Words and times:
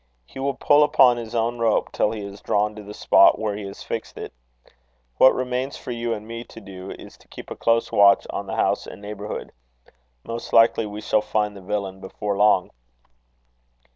He 0.25 0.39
will 0.39 0.55
pull 0.55 0.81
upon 0.81 1.17
his 1.17 1.35
own 1.35 1.59
rope 1.59 1.91
till 1.91 2.09
he 2.09 2.21
is 2.23 2.41
drawn 2.41 2.73
to 2.73 2.81
the 2.81 2.91
spot 2.95 3.37
where 3.37 3.55
he 3.55 3.65
has 3.67 3.83
fixed 3.83 4.17
it. 4.17 4.33
What 5.19 5.35
remains 5.35 5.77
for 5.77 5.91
you 5.91 6.11
and 6.11 6.27
me 6.27 6.43
to 6.43 6.59
do, 6.59 6.89
is 6.89 7.17
to 7.19 7.27
keep 7.27 7.51
a 7.51 7.55
close 7.55 7.91
watch 7.91 8.25
on 8.31 8.47
the 8.47 8.55
house 8.55 8.87
and 8.87 8.99
neighbourhood. 8.99 9.51
Most 10.23 10.53
likely 10.53 10.87
we 10.87 11.01
shall 11.01 11.21
find 11.21 11.55
the 11.55 11.61
villain 11.61 11.99
before 12.01 12.35
long." 12.35 12.71